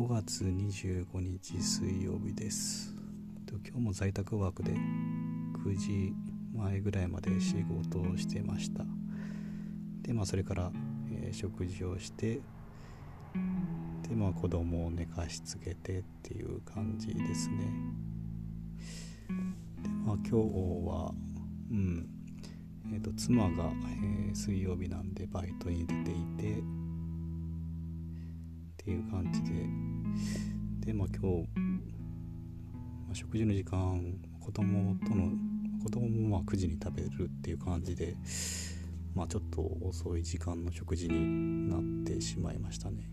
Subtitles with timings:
[0.00, 2.94] 5月25日水曜日です。
[3.50, 6.14] 今日も在宅ワークで9時
[6.56, 8.82] 前ぐらいまで仕事をしてました。
[10.00, 10.72] でまあそれから、
[11.12, 12.40] えー、食事をして
[14.08, 17.56] でまあ子供を寝かしつけてっていう感じですね。
[19.82, 21.12] でまあ今日は
[21.70, 22.08] うん。
[22.92, 23.70] えーと、妻が、
[24.02, 26.62] えー、水曜日なんでバイトに出ていて
[28.80, 29.50] っていう感じで。
[30.86, 31.48] でまあ今日、
[33.06, 35.32] まあ、食事の時間子供との
[35.84, 38.16] 子供もまあ9時に食べるっていう感じで
[39.14, 43.10] まあちょっと遅い時間の食事になってしまいましたね。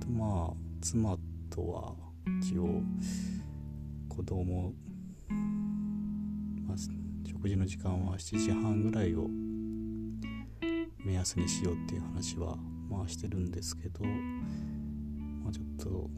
[0.00, 1.18] とまあ妻
[1.50, 1.94] とは
[2.42, 2.82] 一応
[4.08, 4.72] 子供、
[6.66, 6.76] まあ、
[7.28, 9.28] 食事の時間は7時半ぐらいを
[11.04, 12.56] 目安にしようっていう話は
[12.90, 16.10] まあしてるんですけど、まあ、ちょっと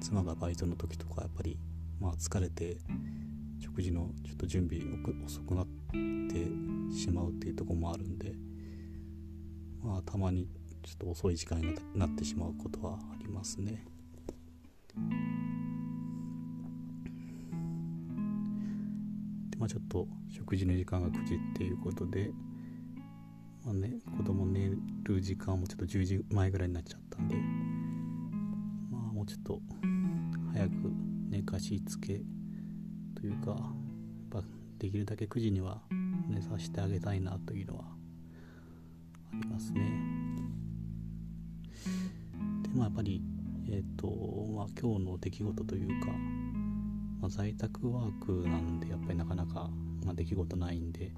[0.00, 1.58] 妻がバイトの時とかやっぱり
[2.00, 2.78] まあ疲れて
[3.58, 4.82] 食事のちょっと準備
[5.24, 8.34] 遅くなってしまうっていうとこもあるんで
[9.82, 10.48] まあたまに
[10.82, 13.84] ちょっと遅い時間になってしまうことはありますね。
[19.58, 22.30] まあ、ちょっと食事の時間が9時っていうことで、
[23.64, 24.70] まあね、子供寝
[25.04, 27.36] る時間もちょっと10時前ぐらいになっちゃったんで、
[28.90, 29.60] まあ、もうちょっと
[30.52, 30.72] 早く
[31.28, 32.22] 寝かしつけ
[33.14, 33.56] というか、
[34.80, 35.82] できるだけ9時には
[36.26, 37.84] 寝させてあげたいなというのは
[39.30, 39.80] ありますね。
[42.62, 43.22] でまあやっぱり
[43.68, 44.06] えっ、ー、と
[44.56, 46.06] まあ今日の出来事というか
[47.20, 49.68] まあ、在宅ワークなんでやっぱりなかなか、
[50.06, 51.12] まあ、出来事ないんで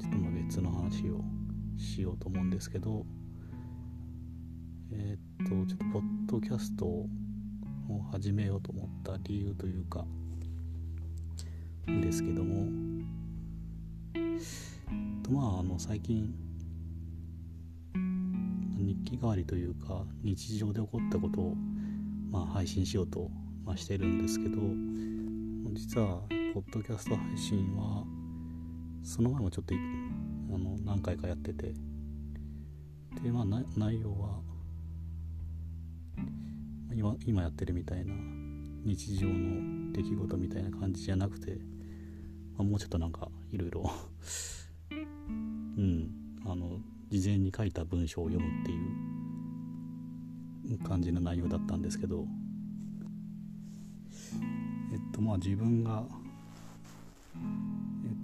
[0.00, 1.20] ちょっとまあ別の話を
[1.78, 3.04] しようと思うんですけど
[4.92, 7.08] えー、っとちょっとポッドキャストを
[8.10, 10.04] 始めようと思った理由というか
[11.86, 12.66] ですけども
[15.22, 16.34] とまああの最近
[18.78, 21.54] 日記代わりというか日常で起こったことを、
[22.30, 23.30] まあ、配信しようと、
[23.64, 24.58] まあ、してるんですけど
[25.74, 26.20] 実は
[26.52, 28.04] ポッドキャスト配信は
[29.02, 29.74] その前もちょっと
[30.84, 31.72] 何回かやってて。
[33.22, 33.44] でまあ
[33.76, 34.40] 内容は
[36.94, 38.14] 今今やってるみたいな
[38.84, 41.52] 日常の出来事みたいな感じじゃなくて、
[42.56, 43.90] まあ、もうちょっとなんかいろいろ
[44.90, 46.10] うん
[46.44, 48.76] あの事前に書いた文章を読むってい
[50.74, 52.26] う感じの内容だったんですけど。
[54.92, 56.04] えっとまあ自分が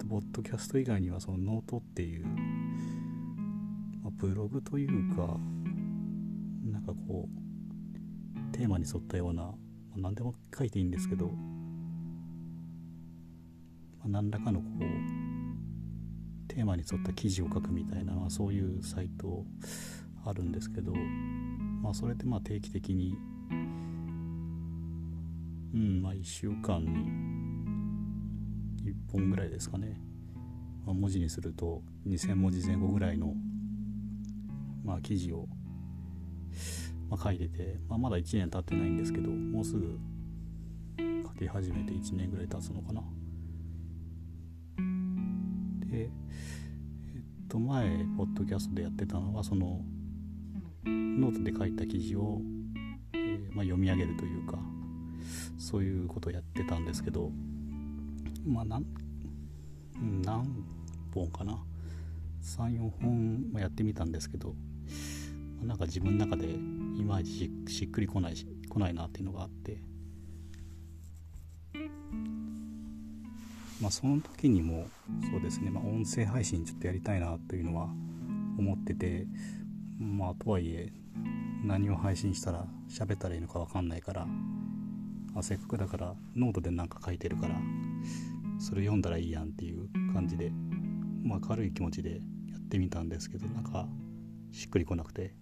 [0.09, 5.37] えっとポッドキャスト以外にはそのノートっていう、まあ、ブログというか
[6.65, 9.51] なんかこうテーマに沿ったような、ま
[9.97, 11.31] あ、何でも書いていいんですけど、ま
[14.05, 19.45] あ、何らかのこうテーマに沿った記事を書くみたいな、まあ、そういうサイト
[20.25, 20.91] あるんですけど、
[21.81, 23.15] まあ、それってまあ定期的に
[25.73, 27.48] うんまあ1週間に
[29.11, 29.99] 本ぐらいですかね、
[30.85, 33.33] まあ、文字にすると2000文字前後ぐらいの、
[34.83, 35.47] まあ、記事を、
[37.09, 39.99] まあ、書いてて、まあ、まだ1年経ってないんですけどもうすぐ
[40.97, 43.01] 書き始めて1年ぐらい経つのかな。
[45.85, 46.11] でえっ
[47.47, 49.81] と前ポッドキャストでやってたのはその
[50.85, 52.41] ノートで書いた記事を、
[53.13, 54.59] えーまあ、読み上げるというか
[55.57, 57.31] そういうことをやってたんですけど
[58.49, 58.85] まあ何
[60.23, 60.65] 何
[61.13, 61.59] 本かな
[62.41, 64.55] ？34本やってみたんですけど
[65.61, 66.57] なんか自分の中でい
[67.03, 69.77] まいちしっくりこない来ないなっていうのがあって。
[73.81, 74.87] まあその時にも
[75.31, 77.87] そうですね、まあ、音声配信ちょっとやりたいなというのは
[78.57, 79.25] 思ってて
[79.97, 80.91] まあとはいえ
[81.63, 84.27] 何を配信したら喋ったらいいのか分かんないから
[85.35, 87.55] あせっかくだからノートで何か書いてるから
[88.59, 90.51] それ読んだらいいやんっていう感じで
[91.23, 93.87] まあ軽い気持ちでやってみたんですけどなんか
[94.51, 95.33] しっくりこなくて。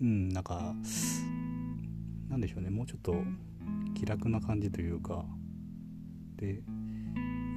[0.00, 0.74] うんなんか
[2.28, 2.68] なんでしょうね。
[2.68, 3.14] もうちょっと
[3.94, 5.24] 気楽な感じというか
[6.36, 6.62] で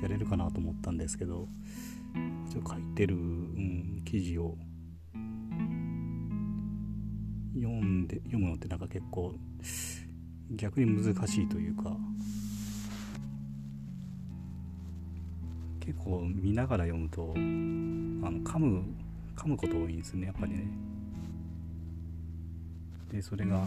[0.02, 1.48] やれるかなと思ったんですけど
[2.50, 4.56] ちょっと書いてる、うん、記事を
[7.56, 9.36] 読んで読むのってなんか結構
[10.52, 11.96] 逆に難しいというか
[15.80, 18.84] 結構見ながら読むとあの噛む
[19.36, 20.68] 噛むこと多いんですねやっぱりね。
[23.12, 23.66] でそれが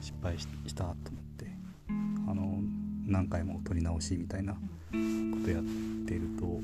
[0.00, 0.94] 失敗したと思っ
[1.36, 1.46] て
[2.26, 2.58] あの
[3.06, 4.58] 何回も撮り直しみたいなこ
[5.44, 5.62] とやっ
[6.06, 6.60] てると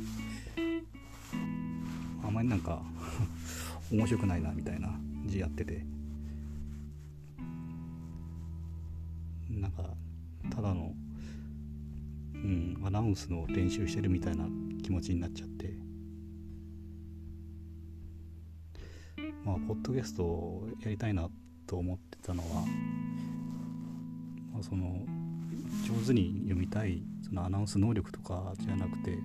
[2.26, 2.82] あまりなんか
[3.93, 4.88] 面白くないなみたいな
[5.26, 5.95] 字やってて。
[9.56, 9.82] なんか
[10.54, 10.92] ただの
[12.34, 14.46] うんアナウンスの練習してるみたいな
[14.82, 15.56] 気持ちになっちゃって。
[19.44, 21.28] まあポッドキャストをやりたいな
[21.68, 22.62] と思ってたのは、
[24.52, 25.06] まあ、その
[25.86, 29.16] 上手に読みたいそのアナウンス能力とかじゃなくて、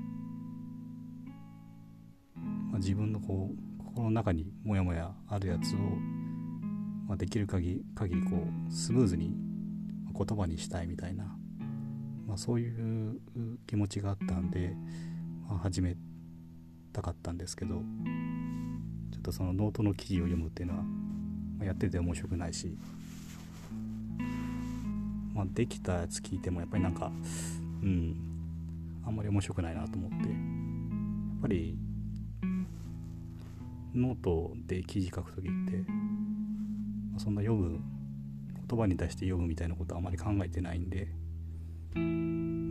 [2.35, 5.77] まあ、自分のこう心の中にモヤモヤあるやつを、
[7.07, 8.37] まあ、できる限り限りこ
[8.69, 9.35] うスムーズに
[10.11, 11.25] 言葉にしたいみたいな、
[12.27, 13.19] まあ、そういう
[13.67, 14.75] 気持ちがあったんで、
[15.47, 15.95] まあ、始め
[16.93, 20.83] たかったんですけどちょっとそのノートの記事を読むっていうのは、
[21.59, 22.77] ま、やってて面白くないし
[25.33, 27.11] まあ、できたやつ聞いてもやっぱりなんか
[27.81, 28.15] うん
[29.05, 30.21] あんまり面白くないなと思ってや
[31.37, 31.77] っぱり
[33.95, 35.83] ノートで記事書く時って、
[37.17, 37.81] そんな読む
[38.71, 41.09] 言葉に対して読むみたいなことはあまり考えてないんで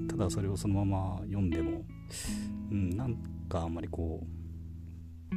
[0.09, 1.83] ただそれをそのまま読んでも、
[2.71, 3.17] うん、なん
[3.49, 4.25] かあんまりこ
[5.31, 5.35] う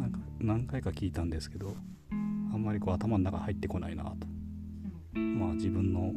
[0.00, 1.76] なんか何回か聞いたんですけど
[2.10, 4.26] あんまりこう頭の中入ってこないなと。
[5.14, 6.12] まあ自分の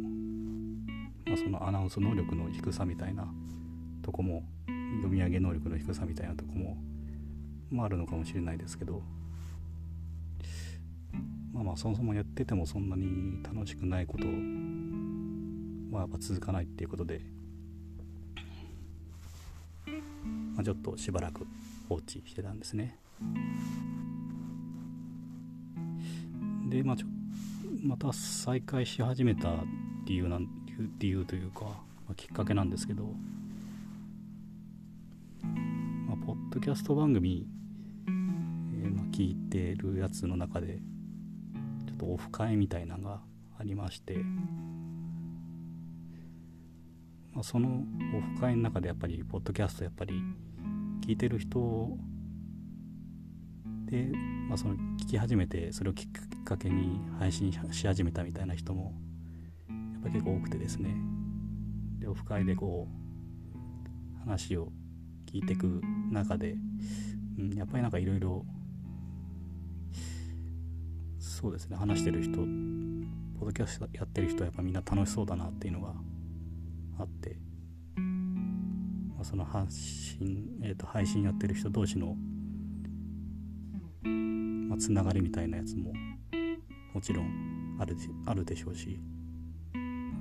[1.25, 3.27] まあ、そのアナウンス能力の低さみたいな
[4.01, 4.43] とこも
[5.01, 6.77] 読み上げ能力の低さみたいなとこも、
[7.69, 9.03] まあ、あるのかもしれないですけど
[11.59, 14.25] まあまあそもそもやっててもそんなに楽しくないこと
[15.93, 17.19] はやっぱ続かないっていうことで、
[20.55, 21.45] まあ、ちょっとしばらく
[21.89, 22.97] 放置してたんですね。
[26.69, 27.07] でまあちょ
[27.83, 29.49] また再開し始めた
[30.05, 30.47] 理由なん
[30.97, 31.73] 理由というか、ま
[32.11, 33.03] あ、きっかけなんですけど、
[36.07, 37.45] まあ、ポッドキャスト番組、
[38.07, 40.79] えー、まあ、聞いてるやつの中で
[41.99, 43.21] とオフ会みたいなのが
[43.59, 44.17] ありまして、
[47.33, 47.83] まあ、その
[48.17, 50.13] オフ会の中でやっぱりポッドキャストやっぱり
[51.05, 51.97] 聞いてる人
[53.85, 54.11] で、
[54.47, 58.93] まあ、その聞き始めてそれをきっかけに配信し始めたみたいな人も
[59.99, 60.95] っぱ結構多くてですね。
[61.99, 64.71] でオフ会でこう話を
[65.31, 65.81] 聞いていく
[66.11, 66.55] 中で、
[67.37, 68.45] うん、やっぱりなんかいろいろ
[71.39, 71.77] そうですね。
[71.77, 75.93] 話してる人ポッドキャストやってる人はやっぱみんな楽しそうだなっていうのが
[76.99, 77.37] あって、
[77.95, 82.17] まあ、その発信、えー、と配信やってる人同士の、
[84.03, 85.93] まあ、つながりみたいなやつも
[86.93, 87.95] もちろんある
[88.25, 88.99] あるでしょうし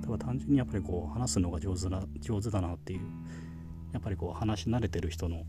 [0.07, 3.01] だ単純にやっぱりこう話すのが上手な上手だなっていう
[3.91, 5.43] やっぱりこう話し慣れてる人の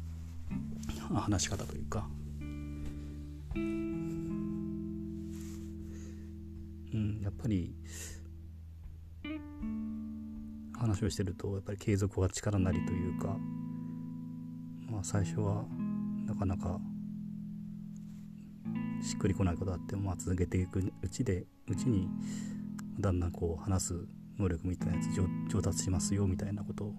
[1.14, 2.08] 話し方というか
[7.42, 7.74] ぱり
[10.78, 13.36] 話をしてるとやっぱり継続は力なりというか
[14.90, 15.64] まあ最初は
[16.26, 16.80] なかなか
[19.02, 22.08] しっくりこないことあっても、まあ、続けていくうちでうちに
[22.98, 24.06] だんだんこう話す
[24.38, 26.94] 能力みたいなやつ上達しますよみたいなことを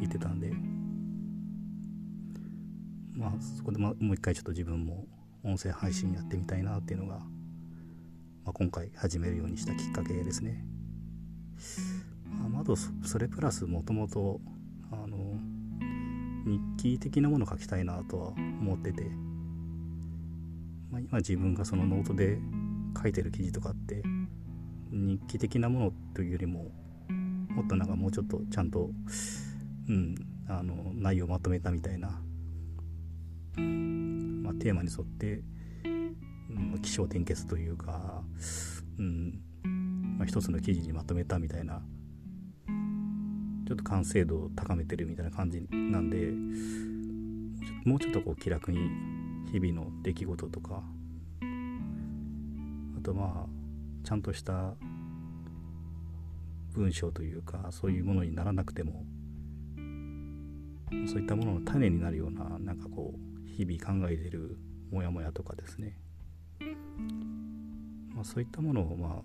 [0.00, 0.52] 言ってたんで
[3.12, 5.06] まあそこでもう一回ちょっと自分も
[5.44, 7.20] 音声配信やってみたいなっていうのが、
[8.44, 10.64] まあ、今回始めるようにしたきっかけですね。
[12.48, 14.40] まあとそれプラスもともと
[14.90, 15.38] あの
[16.44, 19.04] 日記的なものを書きたいなとは思ってて、
[20.90, 22.38] まあ、今自分がそのノートで
[23.00, 24.02] 書いてる記事とかって
[24.90, 26.70] 日記的なものというよりも
[27.50, 28.90] もっとなんかもうちょっとちゃんと、
[29.88, 30.14] うん、
[30.48, 32.12] あの内容をまとめたみたいな、ま
[34.50, 35.42] あ、テーマに沿って、
[35.84, 38.19] うん、起承転結というか、
[38.98, 39.40] うん。
[40.20, 41.80] まあ、一つの記事にまとめたみたいな
[43.66, 46.32] ちょっと完成度を高めてるみたいな感じなんで
[47.86, 48.80] もうちょっとこう気楽に
[49.50, 50.82] 日々の出来事とか
[52.98, 54.74] あとまあちゃんとした
[56.74, 59.06] 文章というかそういうものにならなくても
[61.06, 64.58] そういったものの種になるようななんかこう日々考えてる
[64.90, 65.96] モヤモヤとかですね、
[68.20, 69.22] まあ、そういったものを、まあ、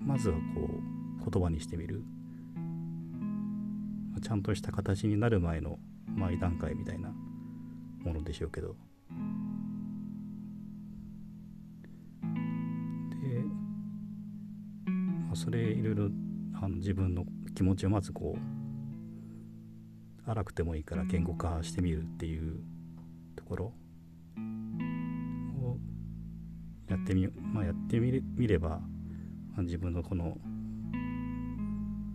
[0.00, 0.40] まずはこ
[1.24, 2.02] う言葉にしてみる、
[4.10, 5.78] まあ、ちゃんとした形になる前の
[6.08, 7.14] 前段階みたいな
[8.00, 8.74] ものでしょうけど。
[13.22, 13.44] で、
[15.28, 16.08] まあそれいろいろ
[16.56, 18.40] あの自分の気持ちをまずこう
[20.28, 22.58] 荒くてもいいから言語化してみるっていう
[23.36, 23.72] ところ。
[27.06, 28.80] ってみ,、まあ、やってみれみれば、ま
[29.58, 30.36] あ、自分のこの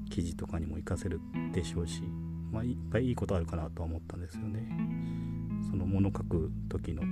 [0.09, 1.21] 記事とかにも活かせる
[1.53, 2.03] でしょうし、
[2.51, 4.67] まあ、いっぱいいいことあるかなとは思ったんですよね。
[5.69, 7.03] その物書く時の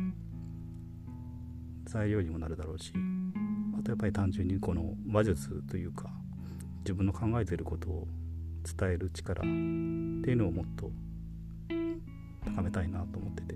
[1.85, 2.91] 材料にもなるだろうし
[3.79, 6.09] あとやっぱり単純にこの話術というか
[6.79, 8.07] 自分の考えていることを
[8.77, 10.91] 伝える力っていうのをもっと
[12.43, 13.55] 高めたいなと思ってて、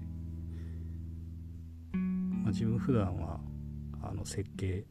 [1.94, 3.40] まあ、自分普段は
[4.04, 4.86] あの設計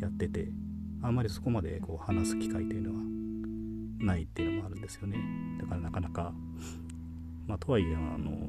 [0.00, 0.48] やってて
[1.02, 2.96] あんまりそこまでこう話す機会というのは
[3.98, 5.16] ないっていうのもあるんですよね。
[5.60, 6.32] だからなかなか
[7.46, 8.48] まあとはいえあの、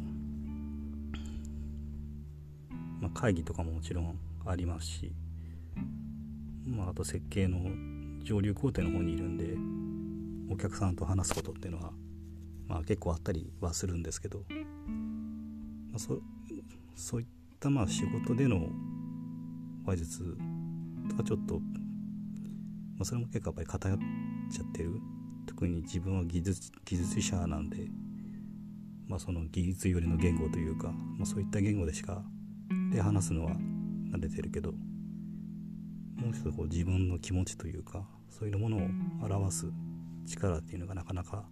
[3.01, 5.13] まあ、会議とかももちろんありますし、
[6.65, 7.59] まあ、あと設計の
[8.23, 11.91] 上流工程の方にいるんでお客さんと話すことっていうのは、
[12.67, 14.43] まあ、結構あったりはするんですけど、
[15.91, 16.19] まあ、そ
[16.95, 17.27] そういっ
[17.59, 18.69] たまあ仕事での
[19.85, 20.37] 話術
[21.09, 21.61] とはちょっと、ま
[23.01, 23.99] あ、それも結構やっぱり偏っ
[24.51, 24.99] ちゃってる。
[25.45, 27.87] 特に自分は技術技術者なんで、
[29.07, 32.23] まあ、その技術寄りの言語というか、まあ、そういった言語でしか
[32.91, 33.51] で話すのは
[34.11, 38.81] 慣れてるけどもう一つこう自分の気持ちというかそういうものを
[39.21, 39.71] 表す
[40.25, 41.45] 力っていうのがなかなか、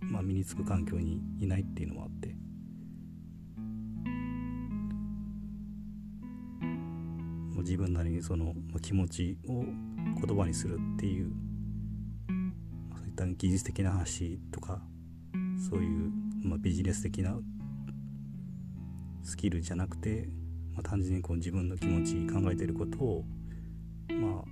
[0.00, 2.34] まあ、身につく環境にいないっていうのもあって。
[7.62, 9.64] 自分なりにその気持ちを
[10.24, 11.32] 言葉にするっていう
[12.96, 14.82] そういった技術的な話とか
[15.70, 16.10] そういう、
[16.44, 17.36] まあ、ビジネス的な
[19.22, 20.28] スキルじゃなくて
[20.74, 23.24] まあ、単純にこう自分の気持ち考えてることを
[24.08, 24.44] まあ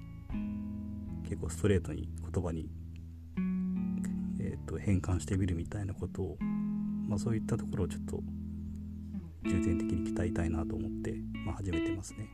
[1.29, 2.69] 結構ストレートに言葉に、
[4.41, 6.37] えー、と変換してみるみたいなことを、
[7.09, 8.21] まあ、そういったところをちょっと
[9.45, 11.15] 重点的に鍛えたいなと思って、
[11.47, 12.29] まあ、始めてますね。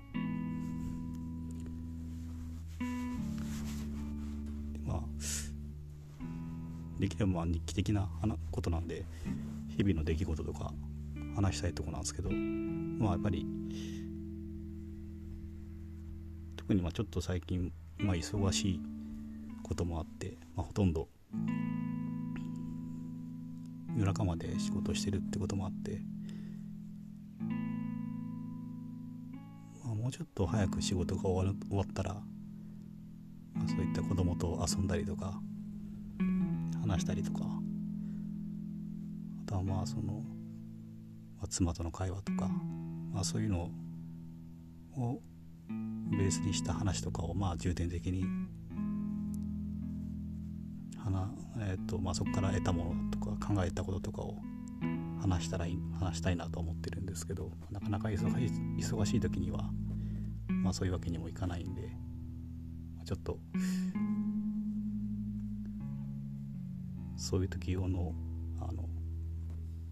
[6.99, 8.09] できればまあ日記的な
[8.51, 9.05] ことなんで
[9.77, 10.73] 日々の出来事とか
[11.35, 13.47] 話したいとこなんですけどまあやっぱり
[16.57, 18.81] 特にまあちょっと最近、まあ、忙しい
[19.63, 21.09] こともあって、まあ、ほとんど
[23.97, 26.01] 夜中まで仕事してるってこともあって、
[29.85, 32.15] まあ、もうちょっと早く仕事が終わる終わったら、
[33.55, 35.41] まあ、そういった子供と遊んだりとか
[36.87, 37.45] 話したりとか。
[39.45, 40.25] あとはまあその
[41.49, 42.49] 妻との会話とか、
[43.13, 43.71] まあ、そういうの
[44.97, 45.21] を
[46.11, 48.25] ベースにした話とかをまあ重点的に
[51.59, 54.37] えーとまあ、そこから得たものとか考えたこととかを
[55.21, 59.71] 話したらいい話したいなと思ってるんですけどなかなか忙しい忙しい時には、
[60.49, 61.91] まあ、そういうわけにもいかないんで
[63.05, 63.39] ちょっと
[67.27, 68.15] そういう時用の
[68.61, 68.89] あの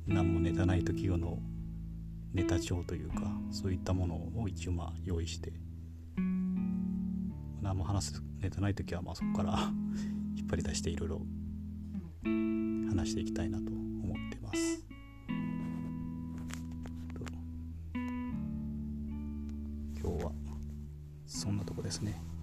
[0.06, 1.40] 何もネタない時用の
[2.32, 5.52] ネタ帳というかそういったものを一応まあ用意して
[7.60, 9.58] 何も話すネタない時はまあそこから
[10.38, 11.22] 引っ張り出していろいろ
[12.88, 14.86] 話していきたいなと思ってます。
[20.00, 20.32] 今日は
[21.26, 22.33] そんなとこですね。